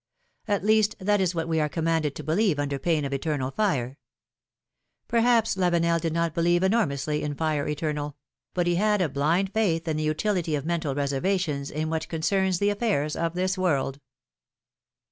At 0.47 0.63
least, 0.65 0.95
that 0.99 1.21
is 1.21 1.35
what 1.35 1.47
we 1.47 1.59
are 1.59 1.69
commanded 1.69 2.15
to 2.15 2.23
believe 2.23 2.57
under 2.57 2.79
pain 2.79 3.05
of 3.05 3.13
eternal 3.13 3.51
fire. 3.51 3.99
Perhaps 5.07 5.57
Lavenel 5.57 5.99
did 6.01 6.11
not 6.11 6.33
believe 6.33 6.63
enormously 6.63 7.21
in 7.21 7.35
fire 7.35 7.67
eternal; 7.67 8.17
but 8.55 8.65
he 8.65 8.77
had 8.77 8.99
a 8.99 9.07
blind 9.07 9.53
faith 9.53 9.87
in 9.87 9.97
the 9.97 10.03
utility 10.03 10.55
of 10.55 10.65
mental 10.65 10.95
reservations 10.95 11.69
in 11.69 11.91
what 11.91 12.07
concerns 12.09 12.57
the 12.57 12.71
affairs 12.71 13.15
of 13.15 13.35
this 13.35 13.59
world. 13.59 13.99